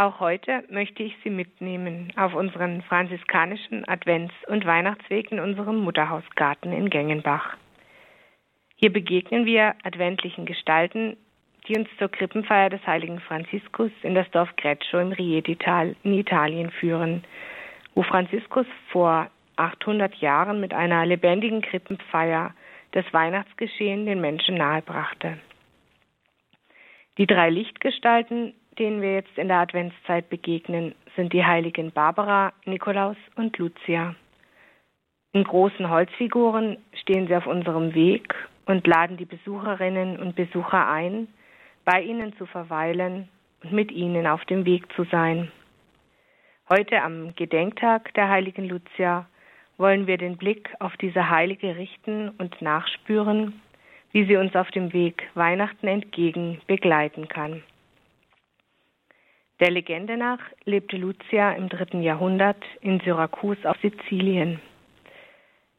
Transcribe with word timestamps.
Auch 0.00 0.20
heute 0.20 0.62
möchte 0.70 1.02
ich 1.02 1.12
Sie 1.24 1.30
mitnehmen 1.30 2.12
auf 2.14 2.32
unseren 2.32 2.82
franziskanischen 2.82 3.84
Advents- 3.84 4.46
und 4.46 4.64
Weihnachtsweg 4.64 5.32
in 5.32 5.40
unserem 5.40 5.78
Mutterhausgarten 5.78 6.72
in 6.72 6.88
Gengenbach. 6.88 7.56
Hier 8.76 8.92
begegnen 8.92 9.44
wir 9.44 9.74
adventlichen 9.82 10.46
Gestalten, 10.46 11.16
die 11.66 11.76
uns 11.76 11.88
zur 11.98 12.08
Krippenfeier 12.08 12.70
des 12.70 12.86
heiligen 12.86 13.18
Franziskus 13.18 13.90
in 14.04 14.14
das 14.14 14.30
Dorf 14.30 14.54
Greccio 14.54 15.00
im 15.00 15.10
Rietital 15.10 15.96
in 16.04 16.14
Italien 16.14 16.70
führen, 16.70 17.24
wo 17.96 18.04
Franziskus 18.04 18.66
vor 18.92 19.28
800 19.56 20.14
Jahren 20.20 20.60
mit 20.60 20.72
einer 20.74 21.04
lebendigen 21.06 21.60
Krippenfeier 21.60 22.54
das 22.92 23.04
Weihnachtsgeschehen 23.12 24.06
den 24.06 24.20
Menschen 24.20 24.58
nahebrachte. 24.58 25.38
Die 27.18 27.26
drei 27.26 27.50
Lichtgestalten, 27.50 28.54
denen 28.78 29.02
wir 29.02 29.14
jetzt 29.14 29.36
in 29.36 29.48
der 29.48 29.58
Adventszeit 29.58 30.28
begegnen, 30.28 30.94
sind 31.16 31.32
die 31.32 31.44
heiligen 31.44 31.90
Barbara, 31.90 32.52
Nikolaus 32.64 33.16
und 33.36 33.56
Lucia. 33.58 34.14
In 35.32 35.44
großen 35.44 35.90
Holzfiguren 35.90 36.78
stehen 37.00 37.26
sie 37.26 37.36
auf 37.36 37.46
unserem 37.46 37.94
Weg 37.94 38.34
und 38.66 38.86
laden 38.86 39.16
die 39.16 39.24
Besucherinnen 39.24 40.18
und 40.18 40.36
Besucher 40.36 40.88
ein, 40.88 41.28
bei 41.84 42.02
ihnen 42.02 42.36
zu 42.36 42.46
verweilen 42.46 43.28
und 43.62 43.72
mit 43.72 43.90
ihnen 43.90 44.26
auf 44.26 44.44
dem 44.46 44.64
Weg 44.64 44.92
zu 44.94 45.04
sein. 45.04 45.50
Heute 46.68 47.02
am 47.02 47.34
Gedenktag 47.34 48.12
der 48.14 48.28
heiligen 48.28 48.68
Lucia 48.68 49.26
wollen 49.78 50.06
wir 50.06 50.18
den 50.18 50.36
Blick 50.36 50.68
auf 50.80 50.96
diese 50.98 51.30
Heilige 51.30 51.76
richten 51.76 52.30
und 52.30 52.60
nachspüren, 52.60 53.60
wie 54.12 54.24
sie 54.26 54.36
uns 54.36 54.54
auf 54.54 54.70
dem 54.70 54.92
Weg 54.92 55.28
Weihnachten 55.34 55.86
entgegen 55.86 56.60
begleiten 56.66 57.28
kann. 57.28 57.62
Der 59.60 59.70
Legende 59.72 60.16
nach 60.16 60.38
lebte 60.64 60.96
Lucia 60.96 61.52
im 61.52 61.68
dritten 61.68 62.00
Jahrhundert 62.00 62.62
in 62.80 63.00
Syrakus 63.00 63.56
auf 63.64 63.76
Sizilien. 63.82 64.60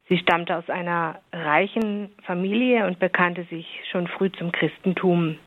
Sie 0.10 0.18
stammte 0.18 0.58
aus 0.58 0.70
einer 0.70 1.22
reichen 1.32 2.10
Familie 2.24 2.86
und 2.88 3.00
bekannte 3.00 3.44
sich 3.46 3.68
schon 3.90 4.08
früh 4.08 4.32
zum 4.32 4.52
Christentum, 4.52 5.38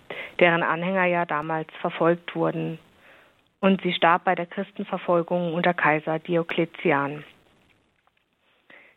deren 0.41 0.62
Anhänger 0.62 1.05
ja 1.06 1.27
damals 1.27 1.69
verfolgt 1.80 2.34
wurden. 2.34 2.78
Und 3.61 3.83
sie 3.83 3.92
starb 3.92 4.24
bei 4.24 4.34
der 4.34 4.46
Christenverfolgung 4.46 5.52
unter 5.52 5.74
Kaiser 5.74 6.19
Diokletian. 6.19 7.24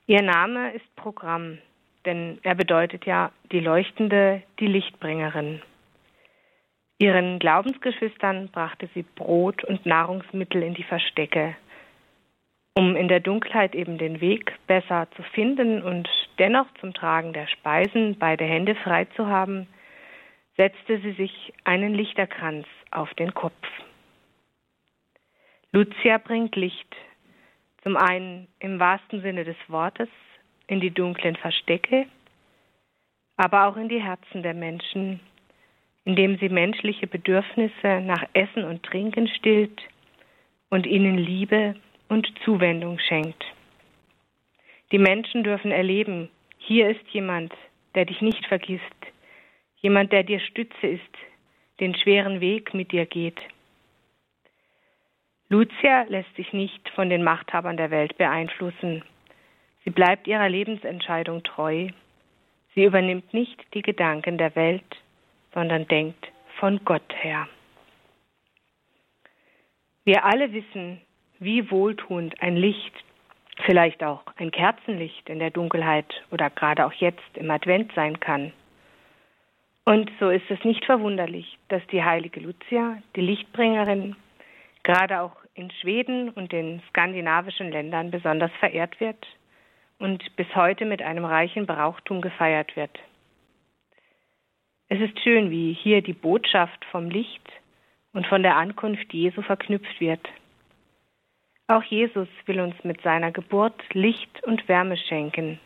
Ihr 0.08 0.22
Name 0.22 0.72
ist 0.72 0.96
Programm, 0.96 1.58
denn 2.06 2.40
er 2.44 2.56
bedeutet 2.56 3.06
ja 3.06 3.32
die 3.52 3.60
Leuchtende, 3.60 4.44
die 4.60 4.68
Lichtbringerin. 4.68 5.62
Ihren 6.98 7.40
Glaubensgeschwistern 7.40 8.50
brachte 8.50 8.90
sie 8.94 9.04
Brot 9.04 9.64
und 9.66 9.86
Nahrungsmittel 9.86 10.64
in 10.64 10.74
die 10.74 10.84
Verstecke, 10.84 11.56
um 12.74 12.96
in 12.96 13.10
der 13.10 13.20
Dunkelheit 13.20 13.76
eben 13.76 13.98
den 13.98 14.22
Weg 14.22 14.54
besser 14.66 15.08
zu 15.16 15.24
finden 15.24 15.82
und 15.82 16.10
dennoch 16.40 16.68
zum 16.80 16.94
Tragen 16.94 17.34
der 17.34 17.48
Speisen 17.48 18.18
beide 18.18 18.46
Hände 18.46 18.76
frei 18.76 19.06
zu 19.16 19.28
haben, 19.28 19.68
setzte 20.56 21.00
sie 21.00 21.12
sich 21.12 21.54
einen 21.66 21.94
Lichterkranz 21.94 22.66
auf 22.92 23.14
den 23.16 23.34
Kopf. 23.34 23.68
Lucia 25.74 26.18
bringt 26.18 26.56
Licht, 26.56 26.96
zum 27.84 27.98
einen 27.98 28.48
im 28.60 28.80
wahrsten 28.80 29.22
Sinne 29.22 29.44
des 29.44 29.58
Wortes 29.68 30.08
in 30.68 30.80
die 30.80 30.92
dunklen 30.92 31.36
Verstecke, 31.36 32.08
aber 33.36 33.68
auch 33.68 33.76
in 33.76 33.90
die 33.90 34.02
Herzen 34.02 34.42
der 34.44 34.54
Menschen, 34.54 35.20
indem 36.06 36.38
sie 36.38 36.50
menschliche 36.50 37.08
Bedürfnisse 37.08 38.02
nach 38.02 38.24
Essen 38.34 38.64
und 38.64 38.84
Trinken 38.84 39.28
stillt 39.28 39.82
und 40.70 40.86
ihnen 40.86 41.18
Liebe 41.18 41.76
und 42.08 42.32
Zuwendung 42.44 43.00
schenkt. 43.00 43.44
Die 44.92 45.00
Menschen 45.00 45.44
dürfen 45.44 45.72
erleben, 45.72 46.30
hier 46.60 46.90
ist 46.90 47.08
jemand, 47.10 47.54
der 47.96 48.06
dich 48.06 48.22
nicht 48.22 48.46
vergisst, 48.46 48.84
jemand, 49.78 50.12
der 50.12 50.24
dir 50.24 50.40
Stütze 50.40 50.88
ist, 50.88 51.02
den 51.80 51.96
schweren 51.96 52.40
Weg 52.40 52.74
mit 52.74 52.92
dir 52.92 53.06
geht. 53.06 53.40
Lucia 55.50 56.04
lässt 56.08 56.34
sich 56.36 56.54
nicht 56.54 56.90
von 56.90 57.10
den 57.10 57.24
Machthabern 57.24 57.78
der 57.78 57.92
Welt 57.92 58.18
beeinflussen. 58.18 59.04
Sie 59.84 59.92
bleibt 59.92 60.28
ihrer 60.28 60.50
Lebensentscheidung 60.50 61.44
treu. 61.44 61.90
Sie 62.74 62.84
übernimmt 62.84 63.34
nicht 63.34 63.64
die 63.74 63.84
Gedanken 63.84 64.38
der 64.38 64.56
Welt, 64.56 64.84
sondern 65.56 65.88
denkt 65.88 66.32
von 66.60 66.80
Gott 66.86 67.16
her. 67.22 67.48
Wir 70.04 70.24
alle 70.24 70.54
wissen, 70.54 71.02
wie 71.40 71.72
wohltuend 71.72 72.40
ein 72.42 72.56
Licht, 72.56 72.94
vielleicht 73.66 74.04
auch 74.04 74.22
ein 74.38 74.52
Kerzenlicht 74.52 75.28
in 75.30 75.40
der 75.40 75.50
Dunkelheit 75.50 76.14
oder 76.30 76.52
gerade 76.52 76.86
auch 76.86 76.94
jetzt 76.94 77.36
im 77.36 77.50
Advent 77.50 77.92
sein 77.96 78.20
kann. 78.20 78.54
Und 79.86 80.12
so 80.20 80.30
ist 80.30 80.50
es 80.50 80.64
nicht 80.64 80.86
verwunderlich, 80.86 81.58
dass 81.70 81.86
die 81.88 82.04
heilige 82.04 82.40
Lucia, 82.40 82.98
die 83.16 83.22
Lichtbringerin, 83.22 84.16
gerade 84.84 85.22
auch 85.22 85.36
in 85.54 85.72
Schweden 85.72 86.30
und 86.30 86.52
den 86.52 86.82
skandinavischen 86.90 87.72
Ländern 87.72 88.12
besonders 88.12 88.52
verehrt 88.60 89.00
wird 89.00 89.26
und 90.00 90.36
bis 90.36 90.48
heute 90.56 90.86
mit 90.86 91.02
einem 91.02 91.26
reichen 91.26 91.66
Brauchtum 91.66 92.22
gefeiert 92.22 92.76
wird. 92.76 93.00
Es 94.88 95.00
ist 95.00 95.20
schön, 95.22 95.50
wie 95.50 95.74
hier 95.74 96.02
die 96.02 96.14
Botschaft 96.14 96.86
vom 96.92 97.10
Licht 97.10 97.42
und 98.14 98.28
von 98.28 98.44
der 98.44 98.56
Ankunft 98.56 99.14
Jesu 99.14 99.42
verknüpft 99.42 100.00
wird. 100.00 100.28
Auch 101.68 101.84
Jesus 101.84 102.28
will 102.46 102.60
uns 102.60 102.76
mit 102.84 103.02
seiner 103.02 103.32
Geburt 103.32 103.82
Licht 103.94 104.44
und 104.44 104.68
Wärme 104.68 104.98
schenken. 104.98 105.60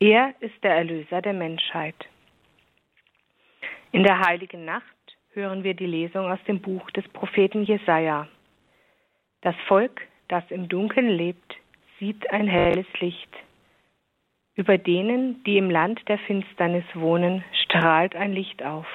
Er 0.00 0.34
ist 0.40 0.62
der 0.64 0.74
Erlöser 0.74 1.22
der 1.22 1.32
Menschheit. 1.32 1.94
In 3.92 4.02
der 4.02 4.18
heiligen 4.18 4.64
Nacht 4.64 4.84
hören 5.32 5.62
wir 5.62 5.74
die 5.74 5.86
Lesung 5.86 6.30
aus 6.30 6.42
dem 6.48 6.60
Buch 6.60 6.90
des 6.90 7.06
Propheten 7.08 7.62
Jesaja. 7.62 8.26
Das 9.42 9.54
Volk, 9.68 10.02
das 10.26 10.42
im 10.50 10.68
Dunkeln 10.68 11.08
lebt, 11.08 11.54
sieht 12.00 12.28
ein 12.30 12.48
helles 12.48 12.86
Licht. 12.98 13.30
Über 14.56 14.76
denen, 14.76 15.42
die 15.44 15.56
im 15.56 15.70
Land 15.70 16.00
der 16.08 16.18
Finsternis 16.18 16.84
wohnen, 16.94 17.44
strahlt 17.68 18.16
ein 18.16 18.32
Licht 18.32 18.62
auf. 18.62 18.86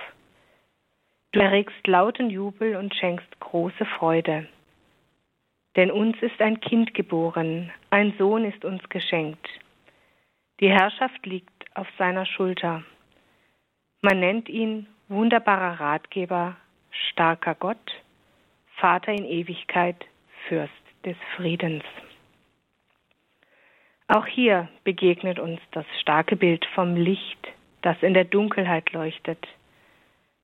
Du 1.31 1.39
erregst 1.39 1.85
lauten 1.88 2.29
Jubel 2.29 2.75
und 2.75 2.94
schenkst 2.95 3.39
große 3.39 3.85
Freude. 3.85 4.47
Denn 5.75 5.91
uns 5.91 6.16
ist 6.22 6.39
ein 6.41 6.59
Kind 6.59 6.94
geboren, 6.94 7.72
ein 7.89 8.13
Sohn 8.17 8.45
ist 8.45 8.66
uns 8.66 8.88
geschenkt. 8.89 9.47
Die 10.59 10.69
Herrschaft 10.69 11.25
liegt 11.25 11.50
auf 11.75 11.88
seiner 11.97 12.25
Schulter. 12.25 12.84
Man 14.01 14.19
nennt 14.19 14.50
ihn 14.50 14.88
wunderbarer 15.07 15.79
Ratgeber, 15.79 16.55
starker 16.91 17.55
Gott, 17.55 17.91
Vater 18.75 19.11
in 19.11 19.25
Ewigkeit, 19.25 20.05
Fürst 20.47 20.73
des 21.05 21.17
Friedens. 21.35 21.84
Auch 24.07 24.28
hier 24.28 24.67
begegnet 24.84 25.40
uns 25.40 25.59
das 25.72 25.85
starke 26.01 26.35
Bild 26.35 26.66
vom 26.75 26.95
Licht, 26.95 27.47
das 27.84 28.02
in 28.02 28.14
der 28.14 28.26
Dunkelheit 28.26 28.92
leuchtet, 28.92 29.46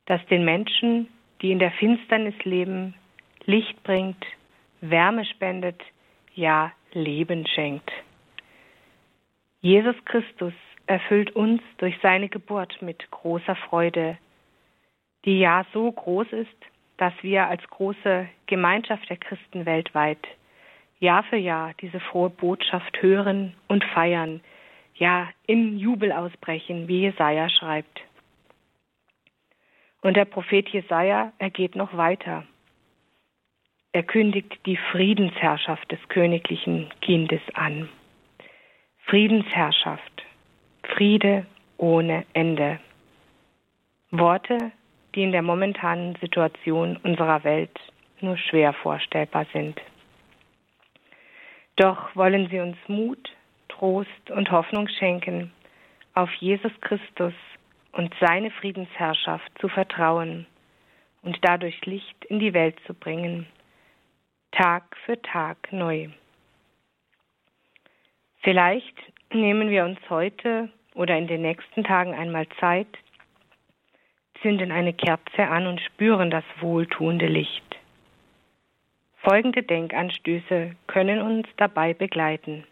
das 0.05 0.23
den 0.27 0.45
Menschen, 0.45 1.07
die 1.41 1.51
in 1.51 1.59
der 1.59 1.71
Finsternis 1.71 2.35
leben, 2.43 2.93
Licht 3.45 3.81
bringt, 3.83 4.23
Wärme 4.81 5.25
spendet, 5.25 5.81
ja 6.35 6.71
Leben 6.91 7.47
schenkt. 7.47 7.91
Jesus 9.61 9.95
Christus 10.05 10.53
erfüllt 10.85 11.35
uns 11.35 11.61
durch 11.77 11.95
seine 12.01 12.29
Geburt 12.29 12.81
mit 12.81 13.09
großer 13.11 13.55
Freude, 13.55 14.17
die 15.25 15.39
ja 15.39 15.65
so 15.73 15.91
groß 15.91 16.27
ist, 16.31 16.57
dass 16.97 17.13
wir 17.21 17.47
als 17.47 17.61
große 17.69 18.27
Gemeinschaft 18.47 19.09
der 19.09 19.17
Christen 19.17 19.65
weltweit 19.65 20.19
Jahr 20.99 21.23
für 21.23 21.37
Jahr 21.37 21.73
diese 21.79 21.99
frohe 21.99 22.29
Botschaft 22.29 23.01
hören 23.01 23.53
und 23.67 23.83
feiern, 23.85 24.41
ja 24.99 25.29
in 25.47 25.79
Jubel 25.79 26.11
ausbrechen, 26.11 26.87
wie 26.87 27.01
Jesaja 27.01 27.49
schreibt. 27.49 28.01
Und 30.01 30.15
der 30.15 30.25
Prophet 30.25 30.69
Jesaja, 30.69 31.33
er 31.39 31.49
geht 31.49 31.75
noch 31.75 31.97
weiter. 31.97 32.45
Er 33.91 34.03
kündigt 34.03 34.59
die 34.65 34.77
Friedensherrschaft 34.91 35.91
des 35.91 35.99
königlichen 36.09 36.89
Kindes 37.01 37.41
an. 37.53 37.89
Friedensherrschaft, 39.05 40.23
Friede 40.83 41.45
ohne 41.77 42.25
Ende. 42.33 42.79
Worte, 44.11 44.71
die 45.15 45.23
in 45.23 45.31
der 45.31 45.41
momentanen 45.41 46.15
Situation 46.21 46.97
unserer 46.97 47.43
Welt 47.43 47.77
nur 48.21 48.37
schwer 48.37 48.73
vorstellbar 48.73 49.45
sind. 49.53 49.81
Doch 51.75 52.15
wollen 52.15 52.49
sie 52.49 52.59
uns 52.59 52.77
Mut, 52.87 53.29
Trost 53.69 54.31
und 54.31 54.51
Hoffnung 54.51 54.87
schenken, 54.87 55.51
auf 56.13 56.31
Jesus 56.33 56.71
Christus 56.81 57.33
und 57.93 58.13
seine 58.19 58.51
Friedensherrschaft 58.51 59.51
zu 59.59 59.69
vertrauen 59.69 60.45
und 61.21 61.37
dadurch 61.41 61.85
Licht 61.85 62.25
in 62.25 62.39
die 62.39 62.53
Welt 62.53 62.75
zu 62.85 62.93
bringen 62.93 63.47
Tag 64.51 64.97
für 65.05 65.21
Tag 65.21 65.71
neu. 65.71 66.09
Vielleicht 68.41 68.95
nehmen 69.31 69.69
wir 69.69 69.85
uns 69.85 69.99
heute 70.09 70.69
oder 70.95 71.17
in 71.17 71.27
den 71.27 71.41
nächsten 71.41 71.83
Tagen 71.83 72.13
einmal 72.13 72.47
Zeit, 72.59 72.87
zünden 74.41 74.71
eine 74.71 74.93
Kerze 74.93 75.47
an 75.47 75.67
und 75.67 75.81
spüren 75.81 76.31
das 76.31 76.43
wohltuende 76.61 77.27
Licht. 77.27 77.63
Folgende 79.17 79.63
Denkanstöße 79.63 80.75
können 80.87 81.21
uns 81.21 81.47
dabei 81.57 81.93
begleiten. 81.93 82.63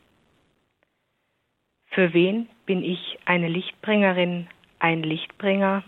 Für 1.90 2.14
wen 2.14 2.48
bin 2.66 2.84
ich 2.84 3.18
eine 3.26 3.48
Lichtbringerin, 3.48 4.48
ein 4.80 5.04
Lichtbringer? 5.04 5.84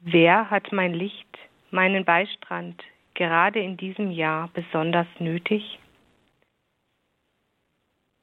Wer 0.00 0.50
hat 0.50 0.72
mein 0.72 0.94
Licht, 0.94 1.38
meinen 1.70 2.04
Beistand 2.04 2.82
gerade 3.14 3.60
in 3.60 3.76
diesem 3.76 4.10
Jahr 4.10 4.48
besonders 4.54 5.08
nötig? 5.18 5.78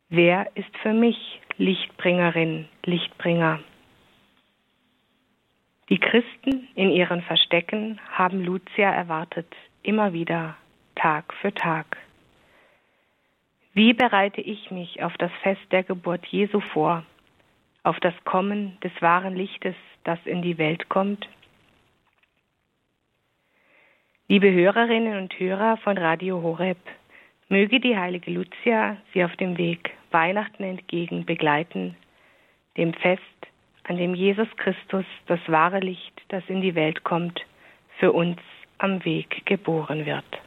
Wer 0.10 0.50
ist 0.56 0.76
für 0.78 0.94
mich 0.94 1.42
Lichtbringerin, 1.58 2.68
Lichtbringer? 2.86 3.60
Die 5.90 6.00
Christen 6.00 6.68
in 6.76 6.90
ihren 6.90 7.22
Verstecken 7.22 8.00
haben 8.12 8.44
Lucia 8.44 8.92
erwartet, 8.92 9.54
immer 9.84 10.14
wieder, 10.14 10.58
Tag 10.96 11.34
für 11.36 11.54
Tag. 11.54 11.98
Wie 13.78 13.94
bereite 13.94 14.42
ich 14.42 14.72
mich 14.72 15.04
auf 15.04 15.16
das 15.20 15.32
Fest 15.44 15.62
der 15.70 15.84
Geburt 15.84 16.26
Jesu 16.26 16.62
vor, 16.62 17.06
auf 17.84 18.00
das 18.00 18.16
Kommen 18.26 18.76
des 18.84 18.92
wahren 19.04 19.36
Lichtes, 19.36 19.76
das 20.04 20.18
in 20.26 20.42
die 20.42 20.58
Welt 20.58 20.90
kommt? 20.90 21.30
Liebe 24.28 24.52
Hörerinnen 24.52 25.20
und 25.20 25.40
Hörer 25.40 25.78
von 25.78 25.96
Radio 25.96 26.42
Horeb, 26.42 26.80
möge 27.50 27.80
die 27.80 27.96
heilige 27.96 28.32
Lucia 28.32 28.98
Sie 29.14 29.24
auf 29.24 29.36
dem 29.36 29.60
Weg 29.60 29.92
Weihnachten 30.10 30.64
entgegen 30.64 31.28
begleiten, 31.28 31.96
dem 32.78 32.96
Fest, 32.96 33.22
an 33.84 33.98
dem 33.98 34.16
Jesus 34.16 34.50
Christus, 34.58 35.06
das 35.28 35.40
wahre 35.46 35.82
Licht, 35.82 36.20
das 36.30 36.44
in 36.48 36.62
die 36.62 36.74
Welt 36.74 37.04
kommt, 37.04 37.46
für 38.00 38.12
uns 38.12 38.40
am 38.80 39.06
Weg 39.06 39.46
geboren 39.46 40.08
wird. 40.08 40.47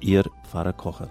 Ihr 0.00 0.24
Pfarrer 0.44 0.72
Kocher. 0.72 1.10